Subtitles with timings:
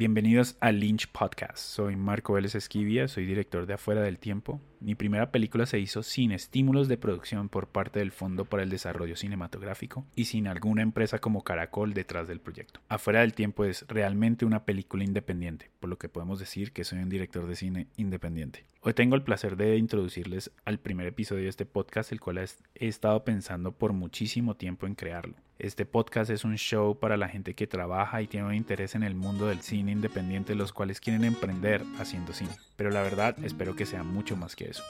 [0.00, 1.58] Bienvenidos a Lynch Podcast.
[1.58, 4.58] Soy Marco Vélez Esquivia, soy director de Afuera del Tiempo.
[4.80, 8.70] Mi primera película se hizo sin estímulos de producción por parte del Fondo para el
[8.70, 12.80] Desarrollo Cinematográfico y sin alguna empresa como Caracol detrás del proyecto.
[12.88, 17.00] Afuera del Tiempo es realmente una película independiente, por lo que podemos decir que soy
[17.00, 18.64] un director de cine independiente.
[18.80, 22.88] Hoy tengo el placer de introducirles al primer episodio de este podcast, el cual he
[22.88, 25.34] estado pensando por muchísimo tiempo en crearlo.
[25.60, 29.02] Este podcast es un show para la gente que trabaja y tiene un interés en
[29.02, 32.56] el mundo del cine independiente, los cuales quieren emprender haciendo cine.
[32.76, 34.82] Pero la verdad espero que sea mucho más que eso.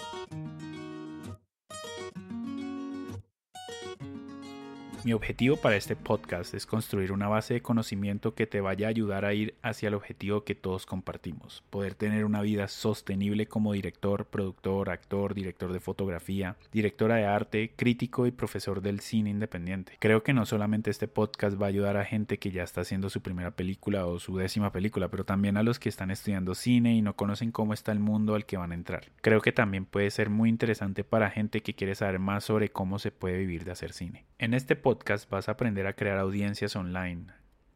[5.03, 8.91] Mi objetivo para este podcast es construir una base de conocimiento que te vaya a
[8.91, 13.73] ayudar a ir hacia el objetivo que todos compartimos, poder tener una vida sostenible como
[13.73, 19.97] director, productor, actor, director de fotografía, directora de arte, crítico y profesor del cine independiente.
[20.01, 23.09] Creo que no solamente este podcast va a ayudar a gente que ya está haciendo
[23.09, 26.95] su primera película o su décima película, pero también a los que están estudiando cine
[26.95, 29.07] y no conocen cómo está el mundo al que van a entrar.
[29.23, 32.99] Creo que también puede ser muy interesante para gente que quiere saber más sobre cómo
[32.99, 34.27] se puede vivir de hacer cine.
[34.39, 37.27] En este podcast podcast vas a aprender a crear audiencias online,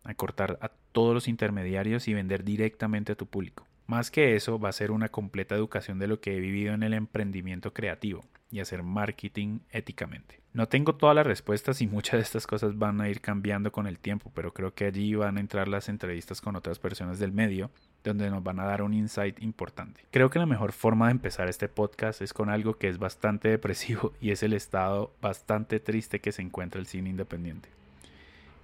[0.02, 3.68] a cortar a todos los intermediarios y vender directamente a tu público.
[3.86, 6.82] Más que eso, va a ser una completa educación de lo que he vivido en
[6.82, 10.40] el emprendimiento creativo y hacer marketing éticamente.
[10.52, 13.86] No tengo todas las respuestas y muchas de estas cosas van a ir cambiando con
[13.86, 17.32] el tiempo, pero creo que allí van a entrar las entrevistas con otras personas del
[17.32, 17.70] medio,
[18.04, 20.02] donde nos van a dar un insight importante.
[20.10, 23.48] Creo que la mejor forma de empezar este podcast es con algo que es bastante
[23.50, 27.68] depresivo y es el estado bastante triste que se encuentra el cine independiente.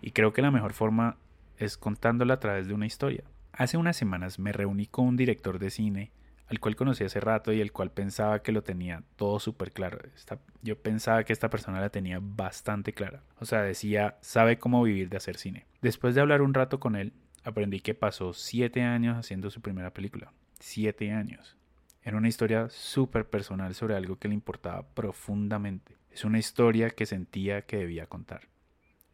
[0.03, 1.17] Y creo que la mejor forma
[1.59, 3.25] es contándola a través de una historia.
[3.53, 6.11] Hace unas semanas me reuní con un director de cine
[6.51, 9.99] al cual conocí hace rato y el cual pensaba que lo tenía todo súper claro.
[10.63, 13.23] yo pensaba que esta persona la tenía bastante clara.
[13.39, 15.67] O sea, decía, sabe cómo vivir de hacer cine.
[15.81, 17.13] Después de hablar un rato con él,
[17.45, 20.33] aprendí que pasó siete años haciendo su primera película.
[20.59, 21.57] Siete años.
[22.03, 25.99] Era una historia súper personal sobre algo que le importaba profundamente.
[26.11, 28.49] Es una historia que sentía que debía contar.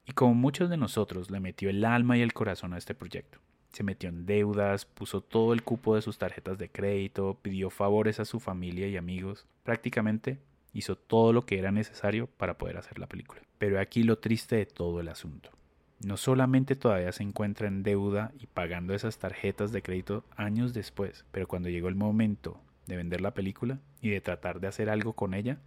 [0.06, 3.40] Y como muchos de nosotros, le metió el alma y el corazón a este proyecto
[3.76, 8.20] se metió en deudas, puso todo el cupo de sus tarjetas de crédito, pidió favores
[8.20, 10.38] a su familia y amigos, prácticamente
[10.72, 13.42] hizo todo lo que era necesario para poder hacer la película.
[13.58, 15.50] Pero aquí lo triste de todo el asunto.
[16.02, 21.26] No solamente todavía se encuentra en deuda y pagando esas tarjetas de crédito años después,
[21.30, 25.12] pero cuando llegó el momento de vender la película y de tratar de hacer algo
[25.12, 25.58] con ella,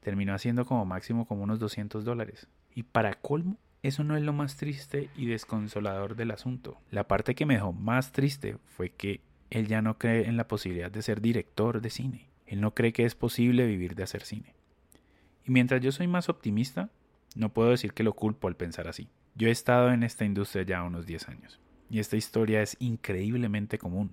[0.00, 2.48] terminó haciendo como máximo como unos 200 dólares.
[2.74, 6.78] Y para colmo, eso no es lo más triste y desconsolador del asunto.
[6.90, 10.48] La parte que me dejó más triste fue que él ya no cree en la
[10.48, 12.28] posibilidad de ser director de cine.
[12.46, 14.54] Él no cree que es posible vivir de hacer cine.
[15.44, 16.90] Y mientras yo soy más optimista,
[17.34, 19.08] no puedo decir que lo culpo al pensar así.
[19.34, 23.78] Yo he estado en esta industria ya unos 10 años, y esta historia es increíblemente
[23.78, 24.12] común.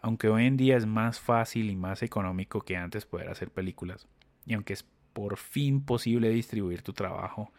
[0.00, 4.08] Aunque hoy en día es más fácil y más económico que antes poder hacer películas,
[4.46, 4.86] y aunque es
[5.18, 7.50] por fin posible distribuir tu trabajo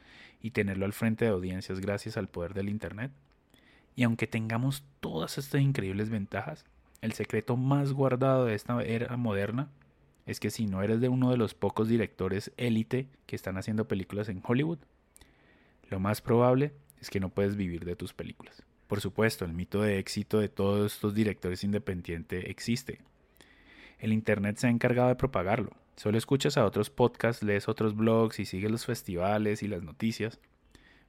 [0.41, 3.11] y tenerlo al frente de audiencias gracias al poder del Internet.
[3.97, 6.63] Y aunque tengamos todas estas increíbles ventajas,
[7.01, 9.67] el secreto más guardado de esta era moderna
[10.25, 13.89] es que si no eres de uno de los pocos directores élite que están haciendo
[13.89, 14.79] películas en Hollywood,
[15.89, 16.71] lo más probable
[17.01, 18.63] es que no puedes vivir de tus películas.
[18.87, 23.01] Por supuesto, el mito de éxito de todos estos directores independientes existe.
[23.99, 28.39] El Internet se ha encargado de propagarlo, Solo escuchas a otros podcasts, lees otros blogs
[28.39, 30.39] y sigues los festivales y las noticias,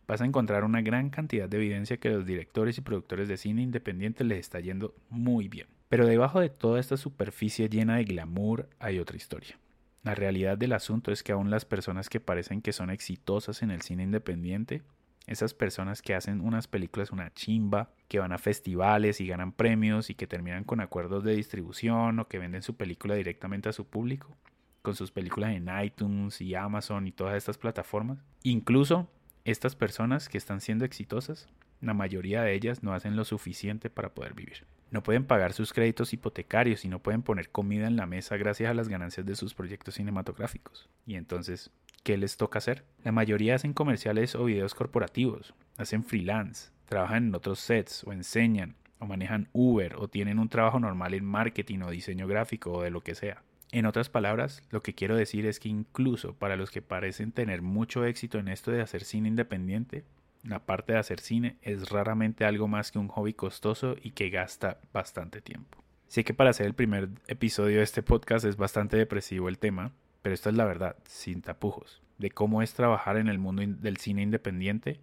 [0.08, 3.62] vas a encontrar una gran cantidad de evidencia que los directores y productores de cine
[3.62, 5.68] independientes les está yendo muy bien.
[5.88, 9.60] Pero debajo de toda esta superficie llena de glamour hay otra historia.
[10.02, 13.70] La realidad del asunto es que aún las personas que parecen que son exitosas en
[13.70, 14.82] el cine independiente,
[15.28, 20.10] esas personas que hacen unas películas una chimba, que van a festivales y ganan premios
[20.10, 23.86] y que terminan con acuerdos de distribución o que venden su película directamente a su
[23.86, 24.36] público,
[24.82, 28.18] con sus películas en iTunes y Amazon y todas estas plataformas.
[28.42, 29.08] Incluso
[29.44, 31.48] estas personas que están siendo exitosas,
[31.80, 34.66] la mayoría de ellas no hacen lo suficiente para poder vivir.
[34.90, 38.70] No pueden pagar sus créditos hipotecarios y no pueden poner comida en la mesa gracias
[38.70, 40.88] a las ganancias de sus proyectos cinematográficos.
[41.06, 41.70] Y entonces,
[42.02, 42.84] ¿qué les toca hacer?
[43.04, 48.74] La mayoría hacen comerciales o videos corporativos, hacen freelance, trabajan en otros sets o enseñan
[48.98, 52.90] o manejan Uber o tienen un trabajo normal en marketing o diseño gráfico o de
[52.90, 53.42] lo que sea.
[53.72, 57.62] En otras palabras, lo que quiero decir es que incluso para los que parecen tener
[57.62, 60.04] mucho éxito en esto de hacer cine independiente,
[60.42, 64.30] la parte de hacer cine es raramente algo más que un hobby costoso y que
[64.30, 65.84] gasta bastante tiempo.
[66.08, 69.92] Sé que para hacer el primer episodio de este podcast es bastante depresivo el tema,
[70.22, 73.98] pero esta es la verdad, sin tapujos, de cómo es trabajar en el mundo del
[73.98, 74.98] cine independiente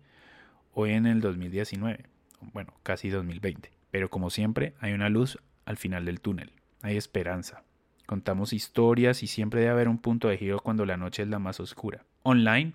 [0.73, 2.05] hoy en el 2019,
[2.53, 3.71] bueno, casi 2020.
[3.91, 6.51] Pero como siempre, hay una luz al final del túnel.
[6.81, 7.63] Hay esperanza.
[8.07, 11.39] Contamos historias y siempre debe haber un punto de giro cuando la noche es la
[11.39, 12.05] más oscura.
[12.23, 12.71] Online,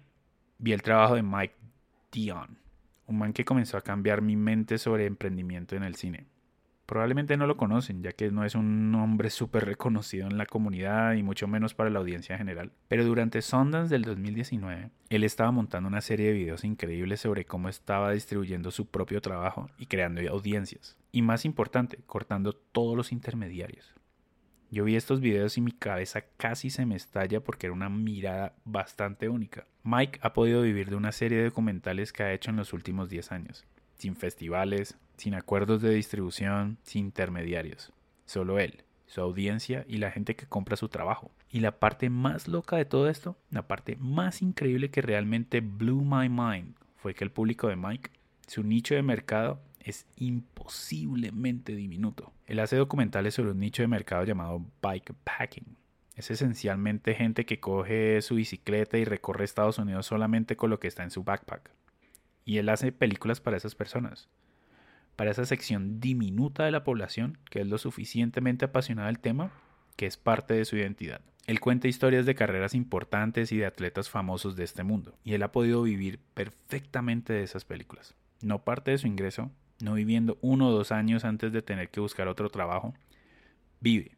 [0.59, 1.55] vi el trabajo de Mike
[2.13, 2.59] Dion,
[3.07, 6.27] un man que comenzó a cambiar mi mente sobre emprendimiento en el cine.
[6.85, 11.15] Probablemente no lo conocen, ya que no es un nombre súper reconocido en la comunidad
[11.15, 12.71] y mucho menos para la audiencia general.
[12.89, 17.71] Pero durante Sundance del 2019, él estaba montando una serie de videos increíbles sobre cómo
[17.71, 20.99] estaba distribuyendo su propio trabajo y creando audiencias.
[21.11, 23.95] Y más importante, cortando todos los intermediarios.
[24.73, 28.55] Yo vi estos videos y mi cabeza casi se me estalla porque era una mirada
[28.65, 29.67] bastante única.
[29.85, 33.11] Mike ha podido vivir de una serie de documentales que ha hecho en los últimos
[33.11, 33.67] 10 años,
[33.99, 37.93] sin festivales, sin acuerdos de distribución, sin intermediarios.
[38.25, 41.31] Solo él, su audiencia y la gente que compra su trabajo.
[41.51, 46.01] Y la parte más loca de todo esto, la parte más increíble que realmente blew
[46.03, 48.11] my mind, fue que el público de Mike,
[48.47, 52.33] su nicho de mercado, es imposiblemente diminuto.
[52.53, 55.75] Él hace documentales sobre un nicho de mercado llamado bikepacking.
[56.17, 60.87] Es esencialmente gente que coge su bicicleta y recorre Estados Unidos solamente con lo que
[60.87, 61.71] está en su backpack.
[62.45, 64.29] Y él hace películas para esas personas,
[65.17, 69.51] para esa sección diminuta de la población que es lo suficientemente apasionada del tema
[69.97, 71.23] que es parte de su identidad.
[71.47, 75.43] Él cuenta historias de carreras importantes y de atletas famosos de este mundo, y él
[75.43, 78.15] ha podido vivir perfectamente de esas películas.
[78.43, 82.01] No parte de su ingreso, no viviendo uno o dos años antes de tener que
[82.01, 82.95] buscar otro trabajo,
[83.81, 84.13] vive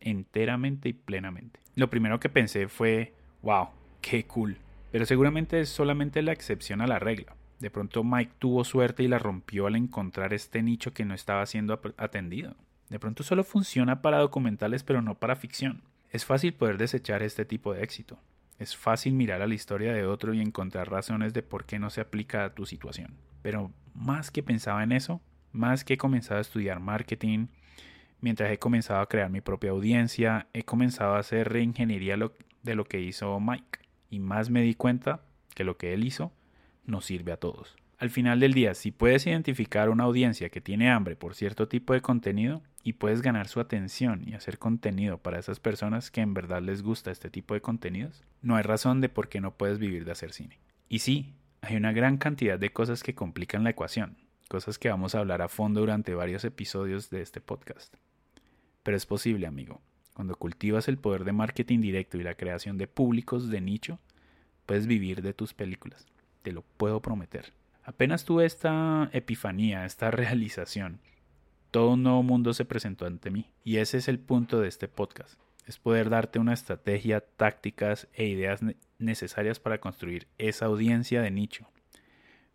[0.00, 1.60] enteramente y plenamente.
[1.74, 3.68] Lo primero que pensé fue, wow,
[4.00, 4.58] qué cool.
[4.92, 7.34] Pero seguramente es solamente la excepción a la regla.
[7.58, 11.46] De pronto Mike tuvo suerte y la rompió al encontrar este nicho que no estaba
[11.46, 12.54] siendo atendido.
[12.90, 15.82] De pronto solo funciona para documentales pero no para ficción.
[16.12, 18.18] Es fácil poder desechar este tipo de éxito.
[18.58, 21.90] Es fácil mirar a la historia de otro y encontrar razones de por qué no
[21.90, 23.16] se aplica a tu situación.
[23.42, 25.20] Pero más que pensaba en eso,
[25.52, 27.48] más que he comenzado a estudiar marketing,
[28.20, 32.16] mientras he comenzado a crear mi propia audiencia, he comenzado a hacer reingeniería
[32.62, 33.80] de lo que hizo Mike.
[34.08, 35.22] Y más me di cuenta
[35.54, 36.32] que lo que él hizo
[36.86, 37.76] nos sirve a todos.
[37.98, 41.92] Al final del día, si puedes identificar una audiencia que tiene hambre por cierto tipo
[41.92, 46.34] de contenido y puedes ganar su atención y hacer contenido para esas personas que en
[46.34, 49.78] verdad les gusta este tipo de contenidos, no hay razón de por qué no puedes
[49.78, 50.60] vivir de hacer cine.
[50.90, 51.32] Y sí,
[51.62, 54.18] hay una gran cantidad de cosas que complican la ecuación,
[54.50, 57.96] cosas que vamos a hablar a fondo durante varios episodios de este podcast.
[58.82, 59.80] Pero es posible, amigo.
[60.12, 63.98] Cuando cultivas el poder de marketing directo y la creación de públicos de nicho,
[64.66, 66.06] puedes vivir de tus películas.
[66.42, 67.54] Te lo puedo prometer.
[67.82, 71.00] Apenas tuve esta epifanía, esta realización,
[71.74, 73.50] todo un nuevo mundo se presentó ante mí.
[73.64, 75.40] Y ese es el punto de este podcast.
[75.66, 78.60] Es poder darte una estrategia, tácticas e ideas
[79.00, 81.66] necesarias para construir esa audiencia de nicho,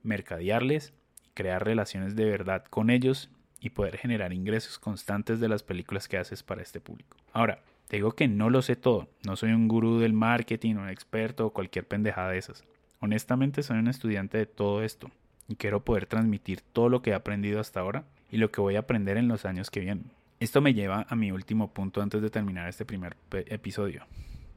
[0.04, 0.94] mercadearles,
[1.33, 3.30] crear relaciones de verdad con ellos
[3.60, 7.18] y poder generar ingresos constantes de las películas que haces para este público.
[7.33, 10.88] Ahora, te digo que no lo sé todo, no soy un gurú del marketing, un
[10.88, 12.63] experto o cualquier pendejada de esas.
[13.01, 15.12] Honestamente soy un estudiante de todo esto
[15.50, 18.75] y quiero poder transmitir todo lo que he aprendido hasta ahora y lo que voy
[18.75, 20.11] a aprender en los años que vienen.
[20.39, 24.05] Esto me lleva a mi último punto antes de terminar este primer episodio.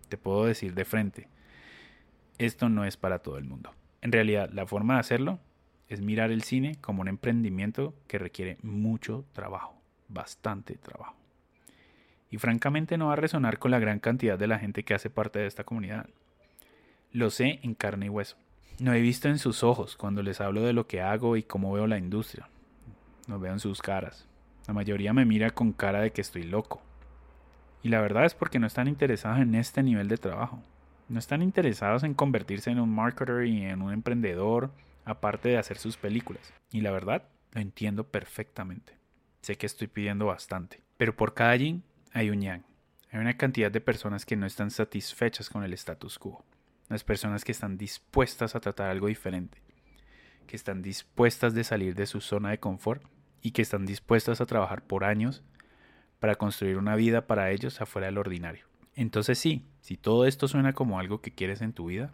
[0.09, 1.29] Te puedo decir de frente,
[2.39, 3.73] esto no es para todo el mundo.
[4.01, 5.41] En realidad, la forma de hacerlo
[5.89, 9.75] es mirar el cine como un emprendimiento que requiere mucho trabajo,
[10.09, 11.17] bastante trabajo.
[12.31, 15.11] Y francamente no va a resonar con la gran cantidad de la gente que hace
[15.11, 16.09] parte de esta comunidad.
[17.11, 18.37] Lo sé en carne y hueso.
[18.79, 21.73] No he visto en sus ojos cuando les hablo de lo que hago y cómo
[21.73, 22.49] veo la industria.
[23.27, 24.27] No veo en sus caras.
[24.67, 26.83] La mayoría me mira con cara de que estoy loco.
[27.83, 30.63] Y la verdad es porque no están interesados en este nivel de trabajo.
[31.09, 34.71] No están interesados en convertirse en un marketer y en un emprendedor,
[35.05, 36.53] aparte de hacer sus películas.
[36.71, 38.95] Y la verdad, lo entiendo perfectamente.
[39.41, 40.81] Sé que estoy pidiendo bastante.
[40.97, 42.63] Pero por cada yin hay un yang.
[43.11, 46.45] Hay una cantidad de personas que no están satisfechas con el status quo.
[46.89, 49.59] Las personas que están dispuestas a tratar algo diferente.
[50.47, 53.03] Que están dispuestas de salir de su zona de confort
[53.41, 55.43] y que están dispuestas a trabajar por años
[56.21, 58.67] para construir una vida para ellos afuera del ordinario.
[58.95, 62.13] Entonces sí, si todo esto suena como algo que quieres en tu vida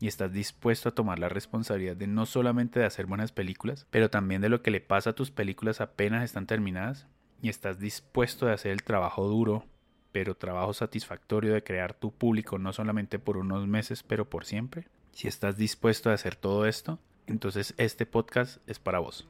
[0.00, 4.10] y estás dispuesto a tomar la responsabilidad de no solamente de hacer buenas películas, pero
[4.10, 7.06] también de lo que le pasa a tus películas apenas están terminadas,
[7.44, 9.66] y estás dispuesto a hacer el trabajo duro,
[10.12, 14.88] pero trabajo satisfactorio de crear tu público no solamente por unos meses, pero por siempre,
[15.12, 19.26] si estás dispuesto a hacer todo esto, entonces este podcast es para vos.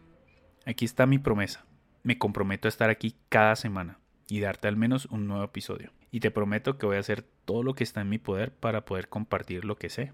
[0.67, 1.65] Aquí está mi promesa.
[2.03, 3.99] Me comprometo a estar aquí cada semana
[4.29, 5.93] y darte al menos un nuevo episodio.
[6.11, 8.85] Y te prometo que voy a hacer todo lo que está en mi poder para
[8.85, 10.13] poder compartir lo que sé.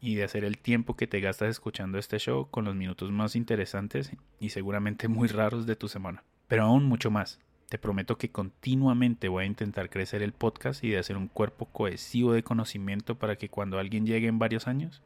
[0.00, 3.36] Y de hacer el tiempo que te gastas escuchando este show con los minutos más
[3.36, 6.24] interesantes y seguramente muy raros de tu semana.
[6.48, 7.38] Pero aún mucho más.
[7.68, 11.66] Te prometo que continuamente voy a intentar crecer el podcast y de hacer un cuerpo
[11.66, 15.02] cohesivo de conocimiento para que cuando alguien llegue en varios años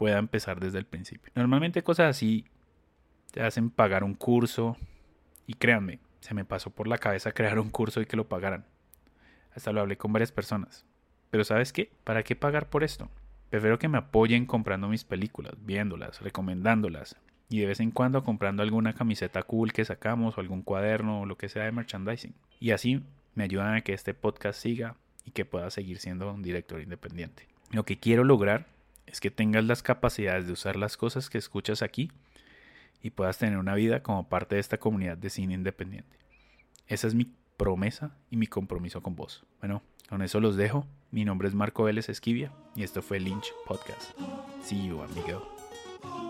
[0.00, 1.30] pueda empezar desde el principio.
[1.34, 2.46] Normalmente cosas así
[3.32, 4.78] te hacen pagar un curso
[5.46, 8.64] y créanme, se me pasó por la cabeza crear un curso y que lo pagaran.
[9.54, 10.86] Hasta lo hablé con varias personas.
[11.28, 11.92] Pero ¿sabes qué?
[12.02, 13.10] ¿Para qué pagar por esto?
[13.50, 17.16] Prefiero que me apoyen comprando mis películas, viéndolas, recomendándolas
[17.50, 21.26] y de vez en cuando comprando alguna camiseta cool que sacamos o algún cuaderno o
[21.26, 22.32] lo que sea de merchandising.
[22.58, 23.02] Y así
[23.34, 27.48] me ayudan a que este podcast siga y que pueda seguir siendo un director independiente.
[27.70, 31.82] Lo que quiero lograr es que tengas las capacidades de usar las cosas que escuchas
[31.82, 32.10] aquí
[33.02, 36.16] y puedas tener una vida como parte de esta comunidad de cine independiente.
[36.86, 39.44] Esa es mi promesa y mi compromiso con vos.
[39.60, 40.86] Bueno, con eso los dejo.
[41.10, 44.12] Mi nombre es Marco Vélez Esquivia y esto fue Lynch Podcast.
[44.62, 46.29] See you, amigo.